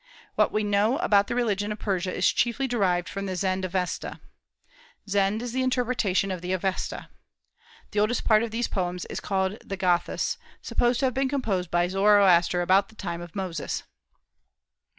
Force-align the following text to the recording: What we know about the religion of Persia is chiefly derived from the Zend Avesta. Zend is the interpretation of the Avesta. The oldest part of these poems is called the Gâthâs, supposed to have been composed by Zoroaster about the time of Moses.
What 0.33 0.51
we 0.51 0.63
know 0.63 0.97
about 0.97 1.27
the 1.27 1.35
religion 1.35 1.71
of 1.71 1.77
Persia 1.77 2.11
is 2.11 2.27
chiefly 2.27 2.65
derived 2.65 3.07
from 3.07 3.27
the 3.27 3.35
Zend 3.35 3.63
Avesta. 3.65 4.19
Zend 5.07 5.43
is 5.43 5.51
the 5.53 5.61
interpretation 5.61 6.31
of 6.31 6.41
the 6.41 6.53
Avesta. 6.53 7.09
The 7.91 7.99
oldest 7.99 8.23
part 8.25 8.41
of 8.41 8.49
these 8.49 8.67
poems 8.67 9.05
is 9.11 9.19
called 9.19 9.59
the 9.63 9.77
Gâthâs, 9.77 10.37
supposed 10.63 11.01
to 11.01 11.05
have 11.05 11.13
been 11.13 11.29
composed 11.29 11.69
by 11.69 11.87
Zoroaster 11.87 12.63
about 12.63 12.89
the 12.89 12.95
time 12.95 13.21
of 13.21 13.35
Moses. 13.35 13.83